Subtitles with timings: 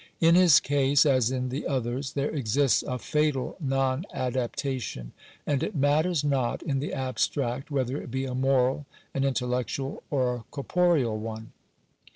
[0.19, 5.11] In his case, as in the others, there exists a fatal non adaptation;
[5.45, 10.33] and it matters not in the abstract whether it be a moral, an intellectual, or
[10.37, 11.51] a corporeal l one.